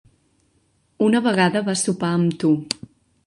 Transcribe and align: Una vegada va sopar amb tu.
Una 1.07 1.21
vegada 1.27 1.63
va 1.69 1.77
sopar 1.83 2.11
amb 2.21 2.39
tu. 2.45 2.53